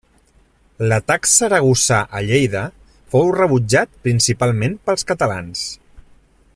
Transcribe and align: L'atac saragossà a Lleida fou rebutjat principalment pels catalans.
L'atac 0.91 1.27
saragossà 1.31 1.99
a 2.19 2.23
Lleida 2.29 2.63
fou 3.15 3.29
rebutjat 3.37 3.93
principalment 4.07 4.79
pels 4.89 5.07
catalans. 5.13 5.67